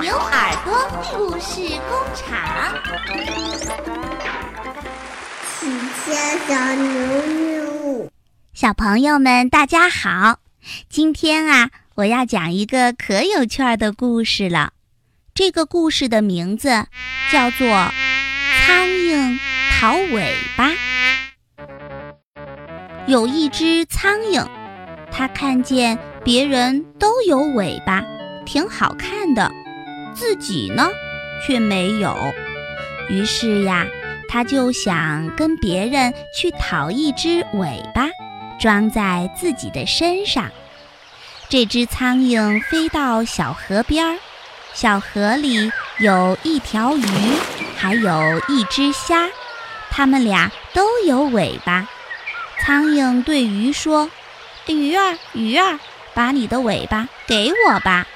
[0.00, 0.72] 牛耳朵
[1.12, 2.74] 故事工厂。
[5.44, 8.10] 喜家小牛牛，
[8.54, 10.38] 小朋友们，大家好！
[10.88, 14.72] 今天啊，我要讲一个可有趣儿的故事了。
[15.34, 16.86] 这个故事的名字
[17.30, 17.68] 叫做
[18.64, 19.38] 《苍蝇
[19.70, 20.68] 讨尾巴》。
[23.06, 24.48] 有一只苍蝇，
[25.12, 28.02] 它看见别人都有尾巴，
[28.46, 29.52] 挺好看的，
[30.20, 30.90] 自己呢
[31.42, 32.14] 却没有。
[33.08, 33.86] 于是呀，
[34.28, 38.06] 它就想跟别人去讨一只尾巴，
[38.60, 40.50] 装在自己的身上。
[41.48, 44.18] 这只苍蝇飞到小河边儿，
[44.74, 47.02] 小河里有一条鱼，
[47.78, 49.26] 还有一只虾，
[49.90, 51.88] 它们俩都有尾巴。
[52.60, 54.10] 苍蝇对鱼说
[54.68, 55.80] ：“鱼儿，鱼儿，
[56.12, 58.06] 把你的尾巴给我吧。”“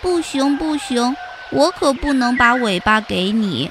[0.00, 1.16] 不行，不行，
[1.50, 3.70] 我可不能把尾巴给你。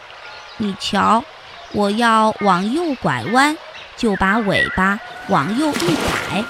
[0.58, 1.24] 你瞧，
[1.72, 3.58] 我要往右拐弯，
[3.96, 6.44] 就把尾巴往右一摆；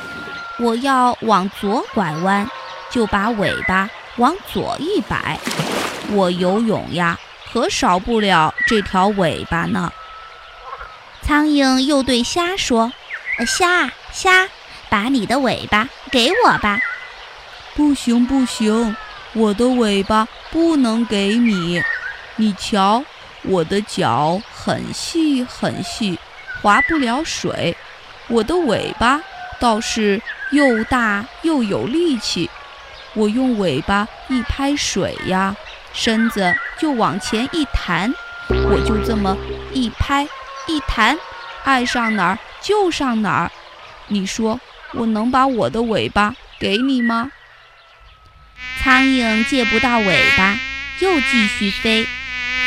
[0.60, 2.50] 我要往左拐弯，
[2.90, 5.40] 就把尾巴往左一摆。
[6.12, 7.20] 我游泳呀，
[7.52, 9.92] 可少不了这条尾巴呢。”
[11.22, 12.92] 苍蝇又对虾说。
[13.46, 14.48] 虾虾，
[14.90, 16.80] 把你的尾巴给我吧！
[17.76, 18.96] 不行不行，
[19.38, 21.80] 我的尾巴不能给你。
[22.38, 23.04] 你瞧，
[23.44, 26.18] 我的脚很细很细，
[26.60, 27.78] 划不了水。
[28.28, 29.22] 我的尾巴
[29.60, 30.20] 倒是
[30.52, 32.50] 又大又有力气。
[33.14, 35.56] 我用尾巴一拍水呀，
[35.94, 38.12] 身子就往前一弹。
[38.50, 39.38] 我就这么
[39.72, 40.28] 一拍
[40.66, 41.16] 一弹，
[41.64, 42.40] 爱上哪儿。
[42.60, 43.52] 就上哪儿？
[44.08, 44.60] 你说
[44.94, 47.32] 我能把我的尾巴给你吗？
[48.82, 50.60] 苍蝇借不到尾巴，
[51.00, 52.08] 又继续飞，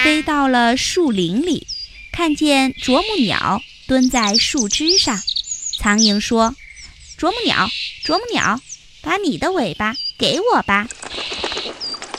[0.03, 1.67] 飞到了树林里，
[2.13, 5.21] 看见啄木鸟蹲在树枝上。
[5.79, 6.55] 苍蝇说
[7.17, 7.71] ：“啄木鸟，
[8.05, 8.61] 啄木鸟，
[9.01, 10.87] 把你的尾巴给我吧。”“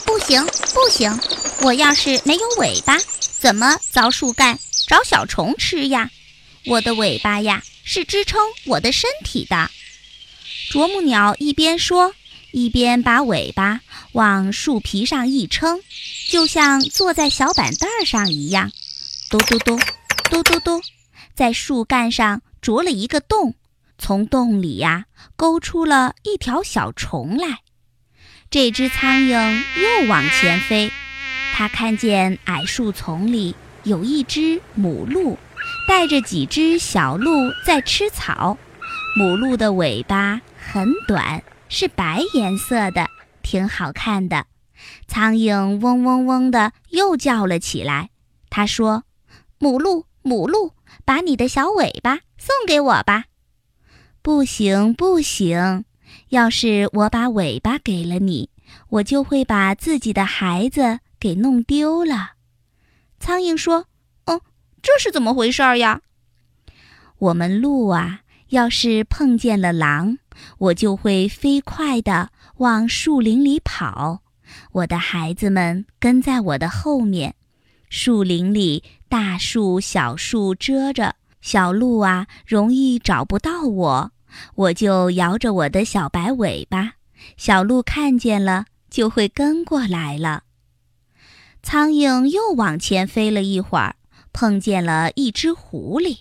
[0.05, 1.19] 不行，不行，
[1.61, 2.97] 我要是没有尾巴，
[3.39, 6.09] 怎么凿树干找小虫吃呀？”
[6.65, 9.71] 我的尾巴呀，是支撑我的身体的。
[10.69, 12.13] 啄木鸟一边说，
[12.51, 13.81] 一边把尾巴
[14.13, 15.79] 往树皮上一撑，
[16.29, 18.71] 就像坐在小板凳上一样。
[19.29, 19.79] 嘟嘟嘟，
[20.29, 20.81] 嘟嘟嘟，
[21.33, 23.55] 在树干上啄了一个洞，
[23.97, 27.59] 从洞里呀勾出了一条小虫来。
[28.49, 30.91] 这只苍蝇又往前飞，
[31.53, 35.37] 它看见矮树丛里有一只母鹿。
[35.87, 38.57] 带着几只小鹿在吃草，
[39.15, 43.09] 母鹿的尾巴很短，是白颜色的，
[43.41, 44.45] 挺好看的。
[45.07, 48.09] 苍蝇嗡嗡嗡的又叫了起来。
[48.49, 49.05] 他说
[49.57, 50.73] ：“母鹿，母鹿，
[51.05, 53.23] 把你的小尾巴送给我吧。
[54.21, 55.85] ”“不行，不行，
[56.29, 58.49] 要是我把尾巴给了你，
[58.89, 62.33] 我就会把自己的孩子给弄丢了。”
[63.17, 63.85] 苍蝇说。
[64.25, 64.41] 哦
[64.81, 66.01] 这是怎么回事呀？
[67.17, 68.20] 我们鹿啊，
[68.51, 70.17] 要是碰见了狼，
[70.57, 74.21] 我就会飞快地往树林里跑，
[74.71, 77.35] 我的孩子们跟在我的后面。
[77.89, 84.11] 树林里大树小树遮着，小鹿啊容易找不到我，
[84.55, 86.93] 我就摇着我的小白尾巴，
[87.35, 90.43] 小鹿看见了就会跟过来了。
[91.63, 93.95] 苍蝇又往前飞了一会儿。
[94.33, 96.19] 碰见了一只狐狸，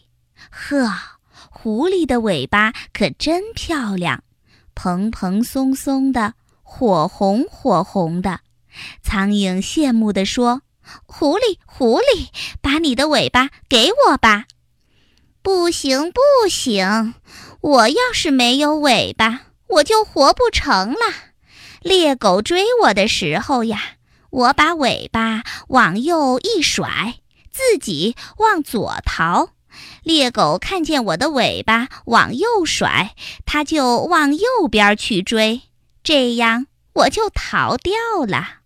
[0.51, 1.19] 呵，
[1.62, 4.25] 狐狸的尾巴可真漂亮，
[4.75, 6.32] 蓬蓬松松的，
[6.62, 8.41] 火红火红的。
[9.03, 10.62] 苍蝇羡慕地说
[11.04, 12.28] ：“狐狸，狐狸，
[12.62, 14.47] 把你的尾巴给我吧。
[15.44, 17.12] ”“不行，不行，
[17.60, 21.00] 我要是没有尾巴，我就活不成了。
[21.82, 23.96] 猎狗追我的时候呀，
[24.31, 27.17] 我把尾巴往右一甩。”
[27.52, 29.50] 自己往左逃，
[30.02, 33.14] 猎狗看见我的尾巴往右甩，
[33.44, 35.62] 它就往右边去追，
[36.02, 37.94] 这样我就逃掉
[38.26, 38.61] 了。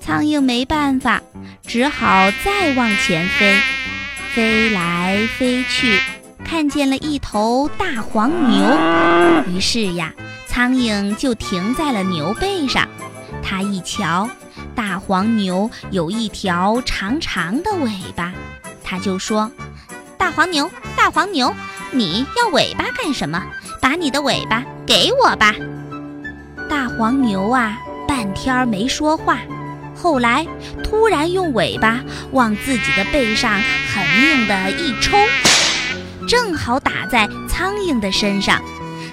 [0.00, 1.22] 苍蝇没办法，
[1.66, 3.60] 只好再往前飞，
[4.34, 6.00] 飞来飞去，
[6.44, 8.66] 看见了一头大黄牛，
[9.46, 10.12] 于是呀，
[10.46, 12.88] 苍蝇就停在了牛背上。
[13.42, 14.28] 它一瞧。
[14.74, 18.32] 大黄牛有一条长长的尾巴，
[18.92, 19.50] 他就说
[20.18, 21.54] ：“大黄牛，大黄牛，
[21.92, 23.42] 你要尾巴干什么？
[23.80, 25.54] 把你的尾巴给我吧。”
[26.68, 29.38] 大黄牛啊，半天没说话，
[29.96, 30.46] 后来
[30.84, 32.00] 突然用尾巴
[32.32, 33.62] 往自己的背上
[33.94, 35.16] 狠命的一抽，
[36.28, 38.60] 正好打在苍蝇的身上，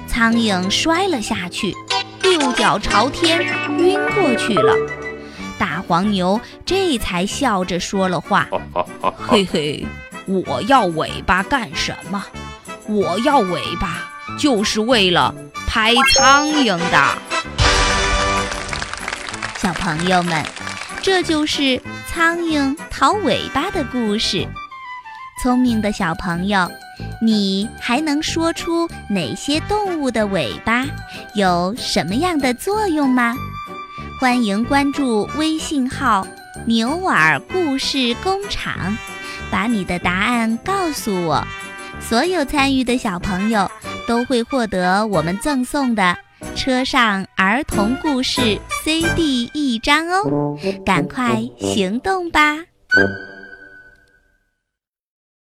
[0.10, 1.74] 苍蝇摔了下去，
[2.22, 3.40] 六脚朝天
[3.78, 4.76] 晕过去了。
[5.60, 8.48] 大黄牛这才笑着说了话
[9.28, 9.86] ：“嘿嘿，
[10.26, 12.26] 我要尾巴干什么？
[12.88, 14.10] 我要尾巴
[14.40, 15.36] 就是为了
[15.68, 17.18] 拍苍蝇的。”
[19.58, 20.44] 小朋友们，
[21.02, 24.48] 这就是苍蝇讨尾巴的故事。
[25.44, 26.70] 聪明的小朋友，
[27.22, 30.86] 你还能说出哪些动物的尾巴
[31.36, 33.36] 有什么样的作用吗？
[34.20, 36.28] 欢迎关注微信号
[36.68, 38.98] “牛耳故事工厂”，
[39.50, 41.42] 把你的答案告诉我。
[42.02, 43.72] 所有参与的小朋友
[44.06, 46.18] 都会获得我们赠送的。
[46.54, 52.58] 车上儿童故事 CD 一张哦，赶快行动吧！